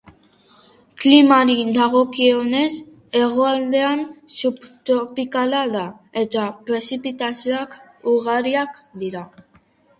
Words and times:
Klimari 1.03 1.55
dagokionez, 1.75 2.69
hegoaldean 3.19 4.03
subtropikala 4.39 5.61
da, 5.77 5.85
eta 6.25 6.49
prezipitazioak 6.73 7.79
ugariak 8.17 8.85
dira. 9.05 9.27